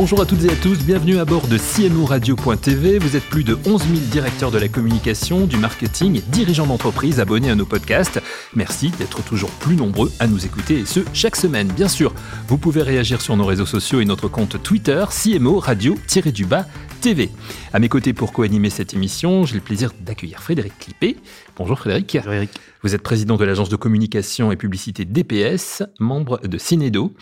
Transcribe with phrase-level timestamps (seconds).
[0.00, 3.00] Bonjour à toutes et à tous, bienvenue à bord de CMO Radio.tv.
[3.00, 7.50] Vous êtes plus de 11 000 directeurs de la communication, du marketing, dirigeants d'entreprise abonnés
[7.50, 8.22] à nos podcasts.
[8.54, 11.66] Merci d'être toujours plus nombreux à nous écouter et ce, chaque semaine.
[11.66, 12.14] Bien sûr,
[12.46, 16.66] vous pouvez réagir sur nos réseaux sociaux et notre compte Twitter, CMO Radio-du-bas
[17.00, 17.30] TV.
[17.72, 21.16] À mes côtés pour co-animer cette émission, j'ai le plaisir d'accueillir Frédéric Clippé.
[21.56, 22.14] Bonjour Frédéric.
[22.14, 22.50] Bonjour Eric.
[22.84, 27.12] Vous êtes président de l'agence de communication et publicité DPS, membre de Cinedo.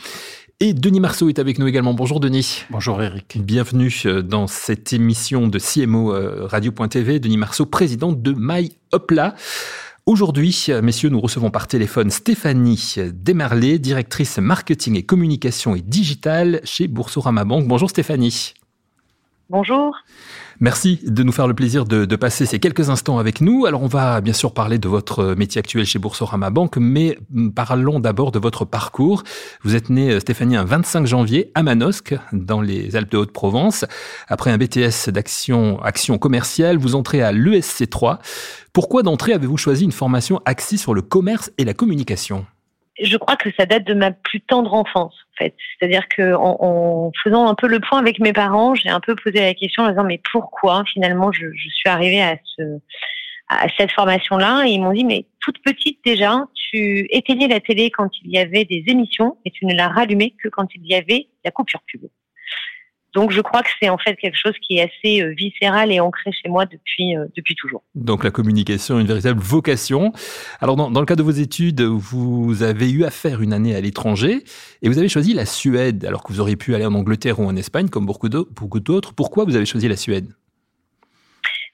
[0.59, 1.93] Et Denis Marceau est avec nous également.
[1.93, 2.65] Bonjour Denis.
[2.71, 3.37] Bonjour Eric.
[3.45, 7.21] Bienvenue euh, dans cette émission de CMO euh, Radio.tv.
[7.21, 9.35] Denis Marceau, président de My Hopla.
[10.07, 16.63] Aujourd'hui, euh, messieurs, nous recevons par téléphone Stéphanie Desmarlé, directrice marketing et communication et digital
[16.65, 17.69] chez Boursorama Banque.
[17.69, 18.55] Bonjour Stéphanie.
[19.49, 19.97] Bonjour.
[20.59, 23.65] Merci de nous faire le plaisir de, passer ces quelques instants avec nous.
[23.65, 27.17] Alors, on va bien sûr parler de votre métier actuel chez Boursorama Banque, mais
[27.55, 29.23] parlons d'abord de votre parcours.
[29.63, 33.85] Vous êtes né, euh, Stéphanie, un 25 janvier à Manosque, dans les Alpes de Haute-Provence.
[34.27, 38.19] Après un BTS d'action action commerciale, vous entrez à l'ESC 3.
[38.73, 42.47] Pourquoi d'entrée avez-vous choisi une formation axée sur le commerce et la communication?
[43.01, 45.55] Je crois que ça date de ma plus tendre enfance, en fait.
[45.79, 49.41] C'est-à-dire que en, faisant un peu le point avec mes parents, j'ai un peu posé
[49.41, 52.63] la question en disant mais pourquoi finalement je, suis arrivée à ce
[53.49, 54.65] à cette formation-là?
[54.67, 58.39] Et ils m'ont dit mais toute petite déjà, tu éteignais la télé quand il y
[58.39, 61.81] avait des émissions et tu ne la rallumais que quand il y avait la coupure
[61.87, 62.03] pub.
[63.17, 66.01] Donc je crois que c'est en fait quelque chose qui est assez euh, viscéral et
[66.01, 67.83] ancré chez moi depuis, euh, depuis toujours.
[67.95, 70.13] Donc la communication, une véritable vocation.
[70.61, 73.81] Alors dans, le cas de vos études, vous avez eu à faire une année à
[73.81, 74.45] l'étranger
[74.83, 77.47] et vous avez choisi la Suède alors que vous auriez pu aller en Angleterre ou
[77.47, 79.15] en Espagne comme beaucoup d'autres.
[79.15, 80.29] Pourquoi vous avez choisi la Suède?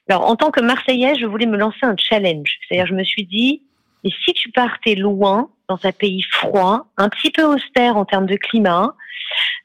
[0.07, 2.57] Alors, en tant que Marseillaise, je voulais me lancer un challenge.
[2.67, 3.63] C'est-à-dire, je me suis dit,
[4.05, 5.49] et si tu partais loin,
[5.83, 8.95] un pays froid, un petit peu austère en termes de climat,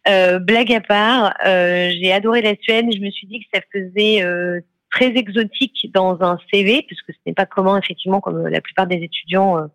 [0.09, 2.87] euh, blague à part, euh, j'ai adoré la Suède.
[2.93, 4.61] Je me suis dit que ça faisait euh,
[4.91, 8.97] très exotique dans un CV, puisque ce n'est pas commun effectivement comme la plupart des
[8.97, 9.69] étudiants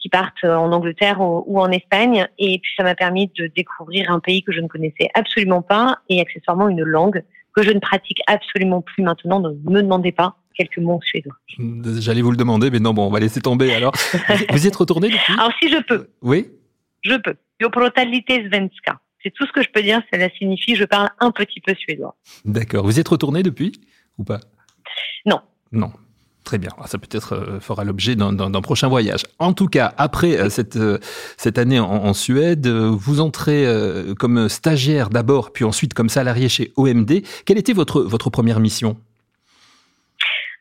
[0.00, 2.26] qui partent en Angleterre ou, en Espagne.
[2.38, 5.98] Et puis ça m'a permis de découvrir un pays que je ne connaissais absolument pas
[6.08, 7.22] et accessoirement une langue
[7.54, 9.38] que je ne pratique absolument plus maintenant.
[9.38, 11.34] Ne me demandez pas quelques mots suédois.
[11.98, 13.92] J'allais vous le demander, mais non, bon, on va laisser tomber alors.
[14.50, 15.34] vous y êtes retourné depuis?
[15.34, 16.08] Alors si je peux.
[16.22, 16.48] Oui.
[17.02, 17.36] Je peux.
[17.60, 19.00] svenska.
[19.22, 20.02] C'est tout ce que je peux dire.
[20.12, 22.16] Cela signifie je parle un petit peu suédois.
[22.44, 22.84] D'accord.
[22.84, 23.72] Vous y êtes retourné depuis
[24.18, 24.40] ou pas?
[25.26, 25.40] Non.
[25.70, 25.92] Non.
[26.44, 26.70] Très bien.
[26.86, 29.22] Ça peut-être euh, fera l'objet d'un prochain voyage.
[29.38, 30.98] En tout cas, après euh, cette, euh,
[31.36, 33.66] cette année en, Suède, vous entrez
[34.18, 37.22] comme stagiaire d'abord, puis ensuite comme salarié chez OMD.
[37.46, 38.98] Quelle était votre, votre première mission?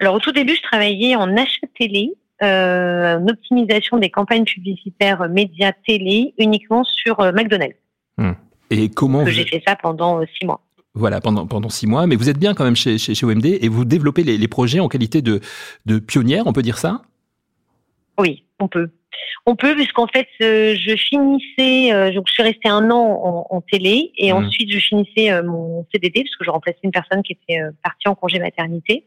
[0.01, 5.71] Alors au tout début, je travaillais en achat télé, en optimisation des campagnes publicitaires médias
[5.87, 7.77] télé uniquement sur McDonald's.
[8.17, 8.33] Hmm.
[8.71, 10.61] Et comment J'ai fait ça pendant six mois.
[10.93, 12.05] Voilà, pendant, pendant six mois.
[12.07, 14.89] Mais vous êtes bien quand même chez, chez, OMD et vous développez les, projets en
[14.89, 15.39] qualité de,
[15.85, 17.01] de pionnière, on peut dire ça?
[18.19, 18.89] Oui, on peut.
[19.45, 23.61] On peut, puisqu'en fait, euh, je finissais, euh, donc je suis restée un an en,
[23.61, 24.35] télé et mmh.
[24.35, 28.07] ensuite je finissais euh, mon CDD parce que je remplaçais une personne qui était partie
[28.07, 29.05] en congé maternité.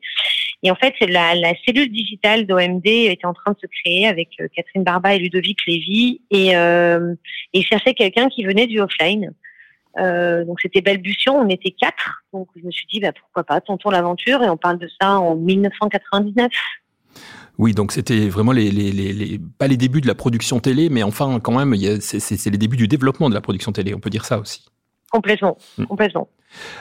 [0.64, 4.82] Et en fait, la, cellule digitale d'OMD était en train de se créer avec Catherine
[4.82, 6.98] Barba et Ludovic Lévy et, et
[7.52, 9.30] ils cherchaient quelqu'un qui venait du offline.
[9.98, 12.24] Euh, donc c'était balbutiant, on était quatre.
[12.32, 15.18] Donc je me suis dit bah, pourquoi pas, tentons l'aventure et on parle de ça
[15.18, 16.50] en 1999.
[17.58, 21.56] Oui, donc c'était vraiment les, pas les débuts de la production télé, mais enfin quand
[21.56, 24.64] même, c'est les débuts du développement de la production télé, on peut dire ça aussi.
[25.14, 25.56] Complètement,
[25.88, 26.28] complètement.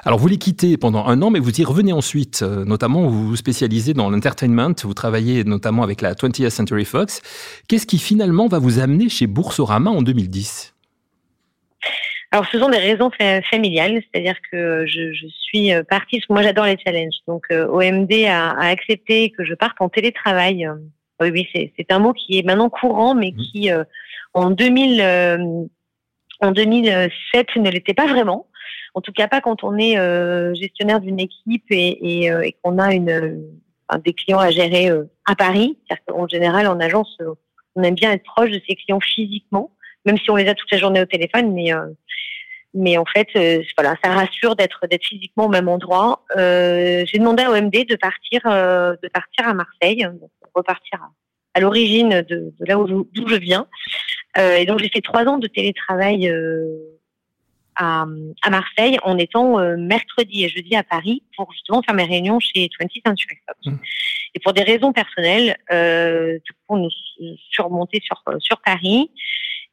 [0.05, 3.27] Alors vous les quittez pendant un an, mais vous y revenez ensuite, euh, notamment vous
[3.27, 7.21] vous spécialisez dans l'entertainment, vous travaillez notamment avec la 20th Century Fox.
[7.67, 10.71] Qu'est-ce qui finalement va vous amener chez Boursorama en 2010
[12.31, 13.11] alors, ce sont des raisons
[13.51, 17.19] familiales, c'est-à-dire que je, je, suis euh, partie, parce que moi j'adore les challenges.
[17.27, 20.67] Donc, euh, OMD a, a, accepté que je parte en télétravail.
[21.21, 23.37] Oui, oui, c'est un mot qui est maintenant courant, mais mmh.
[23.37, 23.69] qui,
[24.33, 25.69] en, 2000,
[26.43, 28.47] en 2007, ne l'était pas vraiment.
[28.93, 29.95] En tout cas, pas quand on est
[30.55, 33.43] gestionnaire d'une équipe et, et, et qu'on a une,
[34.03, 34.89] des clients à gérer
[35.25, 35.77] à Paris.
[36.13, 37.17] En général, en agence,
[37.75, 39.71] on aime bien être proche de ses clients physiquement
[40.05, 41.87] même si on les a toute la journée au téléphone, mais euh,
[42.75, 46.23] mais en fait, euh, voilà, ça rassure d'être physiquement au même endroit.
[46.35, 50.99] Euh, j'ai demandé à OMD de partir de partir à Marseille, donc repartir
[51.53, 53.67] à, l'origine de, de, là d'où je viens.
[54.37, 56.31] Et donc j'ai fait trois ans de télétravail
[57.75, 58.05] à,
[58.41, 62.69] à Marseille en étant mercredi et jeudi à Paris pour justement faire mes réunions chez
[62.79, 63.59] 20 Century Fox.
[63.65, 63.77] Mmh.
[64.35, 66.89] Et pour des raisons personnelles, euh, pour nous
[67.51, 69.11] surmonter sur, sur Paris.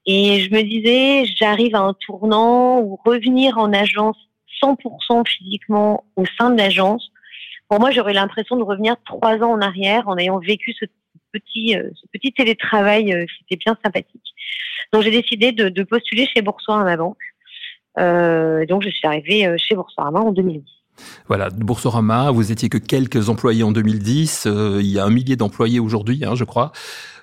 [0.06, 4.16] Et je me disais, j'arrive à un tournant ou revenir en agence
[4.62, 7.10] 100% physiquement au sein de l'agence.
[7.68, 10.84] Pour moi, j'aurais l'impression de revenir trois ans en arrière en ayant vécu ce
[11.32, 14.34] petit, euh, ce petit télétravail euh, qui était bien sympathique.
[14.92, 17.18] Donc, j'ai décidé de, postuler chez Boursorama, ma banque.
[17.98, 20.79] Euh, donc, je suis arrivée euh, chez Boursorama en 2010.
[21.28, 24.44] Voilà, Boursorama, vous étiez que quelques employés en 2010.
[24.46, 26.72] Euh, il y a un millier d'employés aujourd'hui, hein, je crois.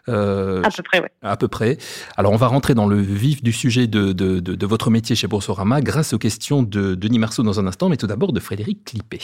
[0.09, 1.07] Euh, à peu près, oui.
[1.21, 1.77] À peu près.
[2.15, 5.15] Alors, on va rentrer dans le vif du sujet de, de, de, de votre métier
[5.15, 8.39] chez Boursorama grâce aux questions de Denis Marceau dans un instant, mais tout d'abord de
[8.39, 9.19] Frédéric Clippé.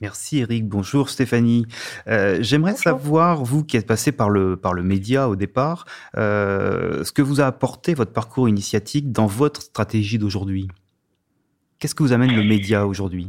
[0.00, 0.66] Merci Eric.
[0.68, 1.66] Bonjour Stéphanie.
[2.08, 5.84] Euh, J'aimerais savoir, vous qui êtes passé par le, par le média au départ,
[6.16, 10.68] euh, ce que vous a apporté votre parcours initiatique dans votre stratégie d'aujourd'hui?
[11.78, 13.28] Qu'est-ce que vous amène le média aujourd'hui?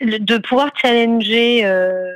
[0.00, 2.12] De pouvoir challenger euh,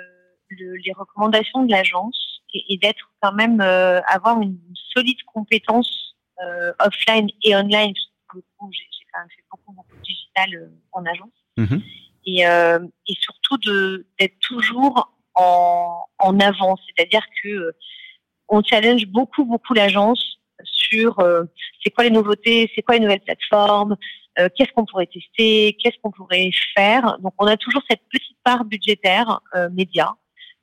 [0.49, 4.59] le, les recommandations de l'agence et, et d'être quand même euh, avoir une
[4.93, 7.95] solide compétence euh, offline et online.
[8.35, 11.79] J'ai quand même fait beaucoup beaucoup de digital euh, en agence mmh.
[12.27, 12.79] et, euh,
[13.09, 17.75] et surtout de d'être toujours en, en avant, c'est-à-dire que
[18.49, 21.17] on challenge beaucoup beaucoup l'agence sur
[21.83, 23.97] c'est quoi les nouveautés, c'est quoi les nouvelles plateformes,
[24.39, 27.19] euh, qu'est-ce qu'on pourrait tester, qu'est-ce qu'on pourrait faire?
[27.21, 30.15] Donc on a toujours cette petite part budgétaire euh, média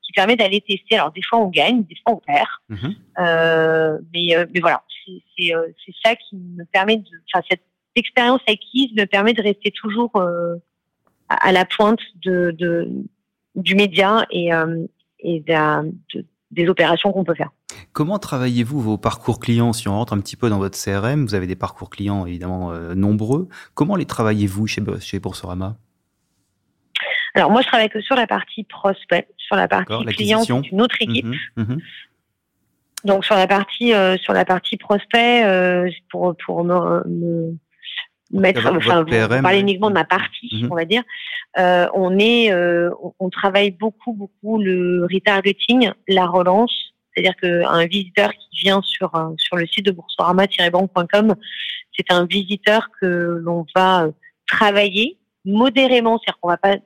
[0.02, 0.96] qui permet d'aller tester.
[0.96, 2.48] Alors des fois on gagne, des fois on perd,
[3.18, 5.52] euh, mais, euh, mais voilà, c'est
[6.04, 7.62] ça qui me permet de, enfin cette
[7.94, 10.12] expérience acquise me permet de rester toujours
[11.28, 12.88] à, la pointe de, de
[13.54, 14.50] du média et,
[15.20, 17.50] et de, de, des opérations qu'on peut faire.
[17.98, 19.72] Comment travaillez-vous vos parcours clients?
[19.72, 22.70] Si on rentre un petit peu dans votre CRM, vous avez des parcours clients évidemment
[22.70, 23.48] euh, nombreux.
[23.74, 25.76] Comment les travaillez-vous chez, chez Boursorama?
[27.34, 30.80] Alors moi, je travaille que sur la partie prospect, sur la partie client, c'est une
[30.80, 31.26] autre équipe.
[31.26, 31.80] Mhm, mhm.
[33.02, 37.58] Donc sur la partie euh, sur la partie prospect, euh, pour pour me, me
[38.30, 39.04] mettre, enfin,
[39.42, 40.68] parler uniquement de ma partie, mhm.
[40.70, 41.02] on va dire.
[41.58, 46.94] Euh, on est, euh, on travaille beaucoup, beaucoup le retargeting, la relance.
[47.18, 51.34] C'est-à-dire qu'un visiteur qui vient sur sur le site de boursorama-banque.com,
[51.96, 54.08] c'est un visiteur que l'on va
[54.46, 56.76] travailler modérément, c'est-à-dire qu'on va pas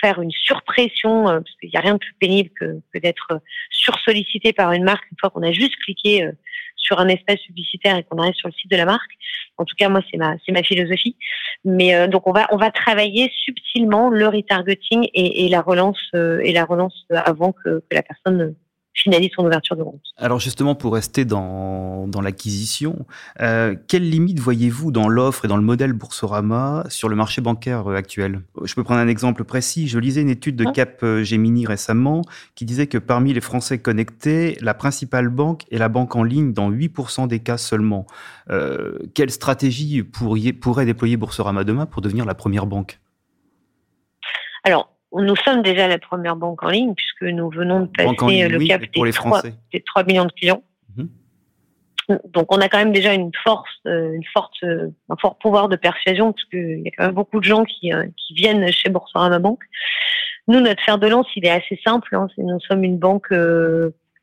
[0.00, 3.40] faire une surpression, euh, parce qu'il n'y a rien de plus pénible que, que d'être
[3.70, 6.28] sursollicité par une marque une fois qu'on a juste cliqué
[6.76, 9.12] sur un espace publicitaire et qu'on arrive sur le site de la marque.
[9.58, 11.16] En tout cas, moi, c'est ma, c'est ma philosophie.
[11.64, 16.40] Mais euh, donc, on va, on va travailler subtilement le retargeting et, la relance euh,
[16.42, 18.54] et la relance avant que, que la personne
[18.94, 20.00] finalise son ouverture de compte.
[20.16, 23.06] Alors justement, pour rester dans, dans l'acquisition,
[23.40, 27.90] euh, quelles limites voyez-vous dans l'offre et dans le modèle Boursorama sur le marché bancaire
[27.90, 28.42] euh, actuel?
[28.62, 29.88] Je peux prendre un exemple précis.
[29.88, 32.22] Je lisais une étude de Cap euh, Gemini récemment
[32.54, 36.52] qui disait que parmi les Français connectés, la principale banque est la banque en ligne
[36.52, 38.06] dans 8% des cas seulement.
[38.50, 42.98] Euh, quelle stratégie pourriez, pourrait déployer Boursorama demain pour devenir la première banque?
[44.64, 48.66] Alors, nous sommes déjà la première banque en ligne puisque nous venons de passer le
[48.66, 49.42] cap des, 3,
[49.72, 50.62] des 3 millions de clients.
[50.96, 51.08] Mhm.
[52.26, 55.68] Donc on a quand même déjà une force, euh, une forte, euh, un fort pouvoir
[55.68, 58.70] de persuasion parce qu'il y a quand même beaucoup de gens qui, euh, qui viennent
[58.72, 59.64] chez Boursorama Banque.
[60.48, 62.14] Nous, notre fer de lance, il est assez simple.
[62.14, 63.32] Hein, nous sommes une banque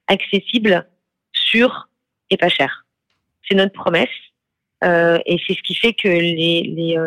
[0.08, 0.86] accessible,
[1.32, 1.90] sûre
[2.30, 2.86] et pas chère.
[3.48, 4.10] C'est notre promesse
[4.84, 6.98] et c'est ce qui fait que les, les,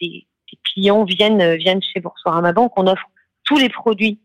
[0.00, 0.26] les
[0.64, 2.72] clients viennent viennent chez Boursorama Banque.
[2.76, 3.06] On offre
[3.44, 4.20] tous les produits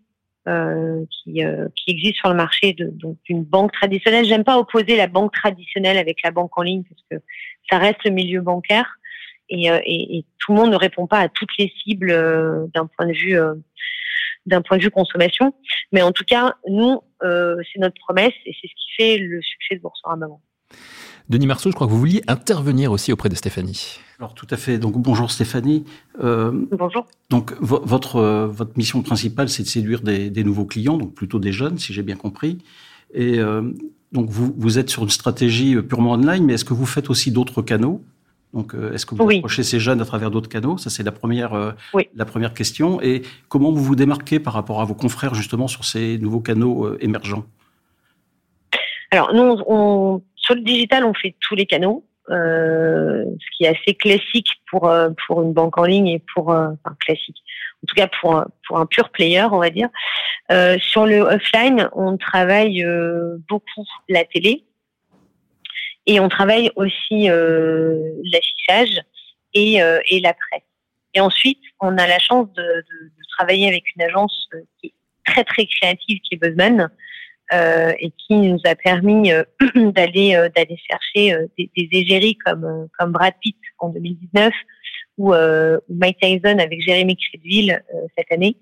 [0.48, 4.25] euh, qui, euh, qui existent sur le marché d'une banque traditionnelle.
[4.25, 7.25] J'aime pas opposer la banque traditionnelle avec la banque en ligne parce que
[7.67, 9.00] ça reste le milieu bancaire
[9.50, 12.67] et, euh, et, et tout le monde ne répond pas à toutes les cibles euh,
[12.75, 13.55] d'un point de vue euh,
[14.46, 15.55] d'un point de vue consommation.
[15.91, 19.74] Mais en tout cas, nous, c'est notre promesse et c'est ce qui fait le succès
[19.75, 20.41] de Boursorama Banque.
[21.29, 23.98] Denis Marceau, je crois que vous vouliez intervenir aussi auprès de Stéphanie.
[24.20, 24.77] Alors tout à fait.
[24.77, 25.84] Donc bonjour Stéphanie.
[26.24, 27.08] Euh, bonjour.
[27.29, 31.39] Donc votre euh, votre mission principale, c'est de séduire des, des, nouveaux clients, donc plutôt
[31.39, 32.60] des jeunes, si j'ai bien compris.
[33.13, 33.63] Et euh,
[34.12, 37.32] donc vous vous êtes sur une stratégie purement online, mais est-ce que vous faites aussi
[37.32, 38.01] d'autres canaux?
[38.55, 39.38] Donc, euh, est-ce que vous oui.
[39.38, 40.77] approchez ces jeunes à travers d'autres canaux?
[40.77, 42.08] Ça, c'est la première, euh, oui.
[42.15, 43.01] la première question.
[43.01, 46.86] Et comment vous vous démarquez par rapport à vos confrères justement sur ces nouveaux canaux
[46.86, 47.44] euh, émergents?
[49.12, 53.68] Alors, nous, on, sur le digital, on fait tous les canaux, euh, ce qui est
[53.68, 56.70] assez classique pour euh, pour une banque en ligne et pour euh,
[57.06, 57.38] classique.
[57.84, 59.90] En tout cas pour un, pour un pur player, on va dire.
[60.80, 62.86] Sur le offline, on travaille
[63.50, 64.64] beaucoup la télé
[66.06, 69.02] et on travaille aussi l'affichage
[69.54, 70.64] et, et la presse.
[71.14, 74.50] Et ensuite, on a la chance de, de, de travailler avec une agence
[74.80, 74.94] qui est
[75.25, 76.90] très très créative, qui est Buzzman,
[77.54, 79.44] euh, et qui nous a permis euh,
[79.92, 84.52] d'aller euh, d'aller chercher des, des, égéries comme comme Brad Pitt en 2019
[85.20, 87.84] ou, ou Mike Tyson avec Jérémy Crédville
[88.18, 88.58] cette année,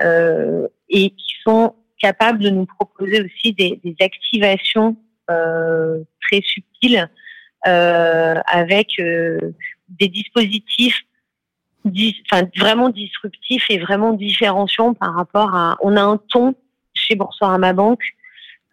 [0.00, 4.96] et qui sont capables de nous proposer aussi des, des activations
[5.28, 7.08] très subtiles
[7.62, 11.02] avec des dispositifs
[12.32, 15.76] enfin, vraiment disruptifs et vraiment différenciants par rapport à.
[15.82, 16.54] On a un ton
[17.06, 18.04] chez Boursorama Banque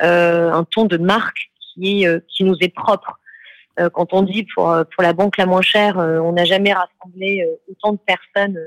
[0.02, 3.20] euh, un ton de marque qui euh, qui nous est propre.
[3.80, 7.48] Euh, quand on dit pour pour la banque la moins chère, on n'a jamais rassemblé
[7.70, 8.60] autant de personnes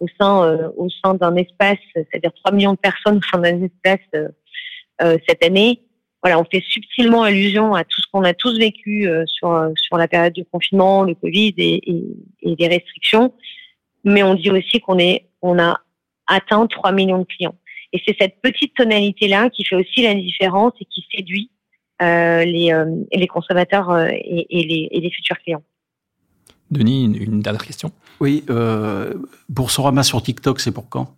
[0.00, 0.72] au sein
[1.02, 4.28] sein d'un espace, c'est-à-dire 3 millions de personnes au sein d'un espace
[5.28, 5.82] cette année.
[6.22, 10.08] Voilà, on fait subtilement allusion à tout ce qu'on a tous vécu sur sur la
[10.08, 11.90] période du confinement, le Covid et,
[12.42, 13.34] et, les restrictions,
[14.04, 14.98] mais on dit aussi qu'on
[15.42, 15.80] on a
[16.26, 17.54] atteint 3 millions de clients.
[17.92, 21.50] Et c'est cette petite tonalité-là qui fait aussi la différence et qui séduit
[22.00, 25.62] euh, les, euh, les, consommateurs euh, et, et, les, et, les, futurs clients.
[26.70, 27.92] Denis, une, dernière question?
[28.20, 29.14] Oui, euh,
[29.50, 31.14] Boursorama sur TikTok, c'est pour quand?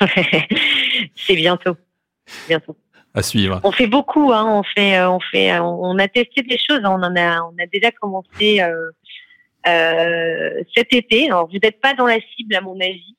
[1.14, 1.76] C'est bientôt.
[2.48, 2.76] Bientôt.
[3.12, 3.60] À suivre.
[3.64, 6.80] On fait beaucoup, hein, on fait, on fait, on a testé des choses.
[6.82, 6.96] Hein.
[6.98, 8.60] on en a, on a déjà commencé
[10.74, 11.26] cet été.
[11.26, 13.14] Alors, vous n'êtes pas dans la cible à mon avis,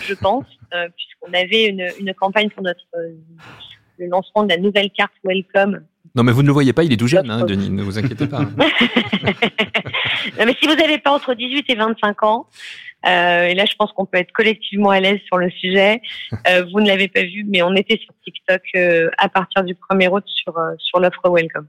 [0.00, 3.14] je pense, euh, puisqu'on avait une, une, campagne pour notre euh,
[3.98, 5.82] le lancement de la nouvelle carte Welcome.
[6.14, 7.98] Non, mais vous ne le voyez pas, il est tout jeune, hein, Denis, ne vous
[7.98, 8.40] inquiétez pas.
[8.40, 8.48] non,
[10.46, 12.46] mais si vous n'avez pas entre 18 et 25 ans,
[13.06, 16.00] euh, et là, je pense qu'on peut être collectivement à l'aise sur le sujet.
[16.72, 18.62] Vous ne l'avez pas vu, mais on était sur TikTok
[19.18, 21.68] à partir du 1er août sur, sur l'offre Welcome.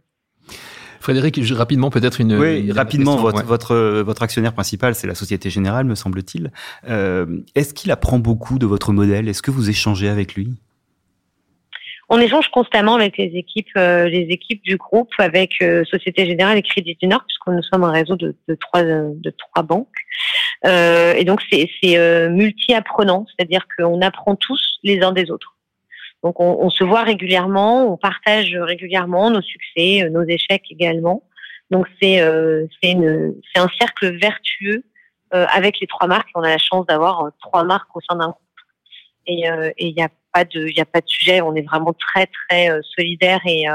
[0.99, 2.35] Frédéric, rapidement peut-être une.
[2.37, 6.51] Oui, rapidement, votre, votre, votre actionnaire principal, c'est la Société Générale, me semble-t-il.
[6.89, 7.25] Euh,
[7.55, 9.27] Est-ce qu'il apprend beaucoup de votre modèle?
[9.29, 10.49] Est-ce que vous échangez avec lui?
[12.11, 16.57] On échange constamment avec les équipes, euh, les équipes du groupe, avec euh, Société Générale
[16.57, 19.87] et Crédit du Nord, puisque nous sommes un réseau de, de trois de trois banques.
[20.65, 25.55] Euh, et donc c'est euh, multi-apprenant, c'est-à-dire qu'on apprend tous les uns des autres.
[26.23, 31.23] Donc on, se voit régulièrement, on partage régulièrement nos succès, euh, nos échecs également.
[31.71, 32.95] Donc c'est euh, c'est
[33.55, 34.83] un cercle vertueux
[35.33, 36.27] euh, avec les trois marques.
[36.35, 38.41] On a la chance d'avoir trois marques au sein d'un groupe.
[39.27, 39.43] Et
[39.77, 41.39] il n'y a pas de il a pas de sujet.
[41.39, 43.65] On est vraiment très très solidaires et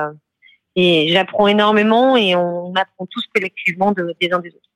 [0.76, 4.73] et j'apprends énormément et on apprend tous collectivement de, des uns des autres.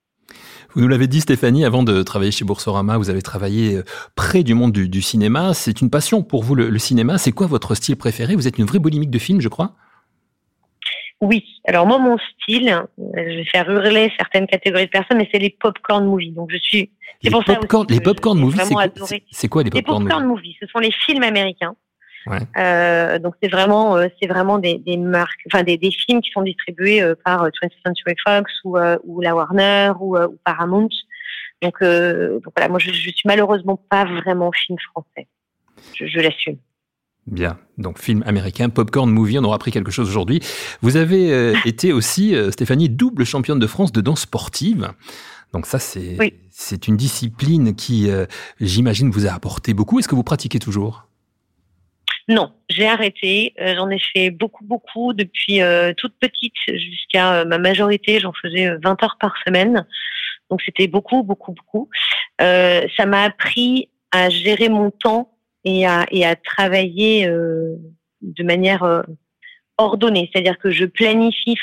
[0.75, 4.43] Vous nous l'avez dit, Stéphanie, avant de travailler chez Boursorama, vous avez travaillé euh, près
[4.43, 5.55] du monde du, du cinéma.
[5.55, 7.19] C'est une passion pour vous, le, le cinéma.
[7.19, 8.37] C'est quoi votre style préféré?
[8.37, 9.75] Vous êtes une vraie boulimique de films, je crois
[11.21, 11.45] oui.
[11.67, 12.85] Alors moi, mon style, euh,
[13.17, 16.33] je vais faire hurler certaines catégories de personnes, mais c'est les popcorn movies.
[16.33, 16.91] Donc je suis.
[17.31, 18.61] Pour popcorn, les popcorn movies,
[19.33, 19.65] c'est quoi?
[19.65, 21.75] les popcorn, les popcorn movies Ce sont les films américains
[22.27, 22.39] Ouais.
[22.57, 26.31] Euh, donc c'est vraiment, euh, c'est vraiment des, des, marques, enfin des, des, films qui
[26.31, 30.89] sont distribués euh, par 20th Century Fox ou, ou la Warner ou, ou Paramount.
[31.63, 35.27] Donc, donc, voilà, moi je, je suis malheureusement pas vraiment film français.
[35.95, 36.57] Je, je l'assume.
[37.27, 40.41] Bien, donc film américain, Popcorn Movie, on aura appris quelque chose aujourd'hui.
[40.83, 44.93] Vous avez été aussi, Stéphanie, double championne de France de danse sportive.
[45.53, 46.35] Donc ça, c'est oui.
[46.87, 48.09] une discipline qui,
[48.61, 49.99] j'imagine, vous a apporté beaucoup.
[49.99, 51.08] Est-ce que vous pratiquez toujours?
[52.29, 53.55] Non, j'ai arrêté.
[53.59, 58.21] Euh, j'en ai fait beaucoup, beaucoup depuis euh, toute petite jusqu'à euh, ma majorité.
[58.21, 59.87] J'en faisais 20 heures par semaine.
[60.51, 61.89] Donc c'était beaucoup, beaucoup, beaucoup.
[62.39, 65.33] ça m'a appris à gérer mon temps
[65.65, 69.05] et à, et à travailler de manière
[69.77, 70.31] ordonnée.
[70.33, 71.57] C'est-à-dire que je planifie.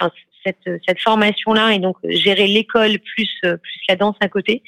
[0.45, 4.62] Cette, cette formation-là et donc gérer l'école plus plus la danse à côté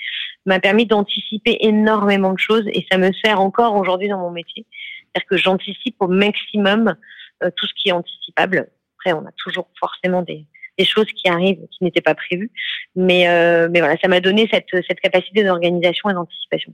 [0.48, 4.66] m'a permis d'anticiper énormément de choses et ça me sert encore aujourd'hui dans mon métier.
[5.14, 6.96] C'est-à-dire que j'anticipe au maximum
[7.44, 8.70] euh, tout ce qui est anticipable.
[8.98, 10.46] Après, on a toujours forcément des,
[10.78, 12.52] des choses qui arrivent qui n'étaient pas prévues,
[12.96, 16.74] mais euh, mais voilà, ça m'a donné cette cette capacité d'organisation et d'anticipation.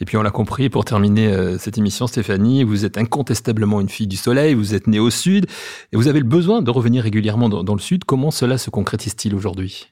[0.00, 3.88] Et puis on l'a compris, pour terminer euh, cette émission, Stéphanie, vous êtes incontestablement une
[3.88, 5.46] fille du soleil, vous êtes née au sud,
[5.92, 8.04] et vous avez le besoin de revenir régulièrement dans, dans le sud.
[8.04, 9.90] Comment cela se concrétise-t-il aujourd'hui?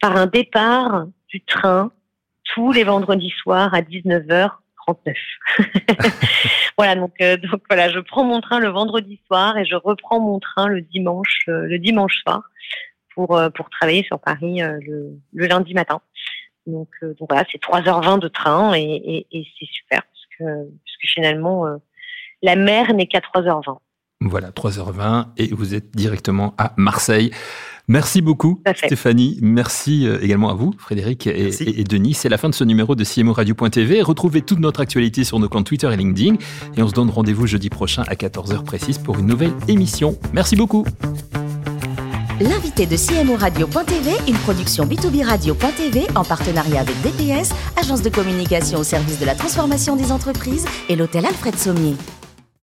[0.00, 1.92] Par un départ du train
[2.54, 4.50] tous les vendredis soirs à 19h
[4.86, 5.16] 39.
[6.78, 10.20] voilà, donc, euh, donc voilà, je prends mon train le vendredi soir et je reprends
[10.20, 12.42] mon train le dimanche, euh, le dimanche soir
[13.14, 16.00] pour, euh, pour travailler sur Paris le, le, lundi matin.
[16.66, 16.88] Donc,
[17.20, 21.64] voilà, c'est 3h20 de train et, c'est super parce que, parce que finalement,
[22.42, 23.78] la mer n'est qu'à 3h20.
[24.20, 27.30] Voilà, 3h20 et vous êtes directement à Marseille.
[27.88, 29.38] Merci beaucoup, Stéphanie.
[29.42, 32.14] Merci euh, également à vous, Frédéric et, et, Denis.
[32.14, 34.02] C'est la fin de ce numéro de CMO Radio.tv.
[34.02, 36.36] Retrouvez toute notre actualité sur nos comptes Twitter et LinkedIn.
[36.76, 40.18] Et on se donne rendez-vous jeudi prochain à 14h précise pour une nouvelle émission.
[40.32, 40.84] Merci beaucoup.
[42.40, 48.80] L'invité de CMO Radio.tv, une production B2B Radio.tv en partenariat avec DPS, agence de communication
[48.80, 51.94] au service de la transformation des entreprises et l'hôtel Alfred Sommier.